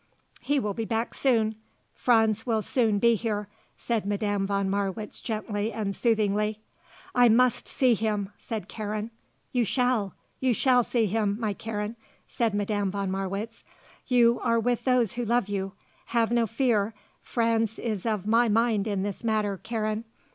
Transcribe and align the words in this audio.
"He 0.41 0.59
will 0.59 0.73
be 0.73 0.83
back 0.83 1.13
soon; 1.13 1.53
Franz 1.93 2.43
will 2.43 2.63
soon 2.63 2.97
be 2.97 3.13
here," 3.13 3.47
said 3.77 4.03
Madame 4.03 4.47
von 4.47 4.67
Marwitz 4.67 5.19
gently 5.19 5.71
and 5.71 5.95
soothingly. 5.95 6.59
"I 7.13 7.29
must 7.29 7.67
see 7.67 7.93
him," 7.93 8.29
said 8.39 8.67
Karen. 8.67 9.11
"You 9.51 9.63
shall. 9.63 10.15
You 10.39 10.55
shall 10.55 10.83
see 10.83 11.05
him, 11.05 11.37
my 11.39 11.53
Karen," 11.53 11.95
said 12.27 12.55
Madame 12.55 12.89
von 12.89 13.11
Marwitz. 13.11 13.63
"You 14.07 14.39
are 14.41 14.59
with 14.59 14.85
those 14.85 15.13
who 15.13 15.23
love 15.23 15.47
you. 15.49 15.73
Have 16.05 16.31
no 16.31 16.47
fear. 16.47 16.95
Franz 17.21 17.77
is 17.77 18.03
of 18.03 18.25
my 18.25 18.49
mind 18.49 18.87
in 18.87 19.03
this 19.03 19.23
matter, 19.23 19.59
Karen. 19.61 20.03